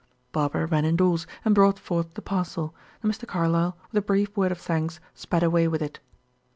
Barbara 0.31 0.65
ran 0.65 0.83
indoors 0.83 1.27
and 1.45 1.53
brought 1.53 1.77
forth 1.77 2.15
the 2.15 2.23
parcel, 2.23 2.73
and 3.03 3.13
Mr. 3.13 3.27
Carlyle, 3.27 3.77
with 3.91 3.99
a 3.99 4.01
brief 4.03 4.35
word 4.35 4.51
of 4.51 4.57
thanks, 4.57 4.99
sped 5.13 5.43
away 5.43 5.67
with 5.67 5.83
it. 5.83 5.99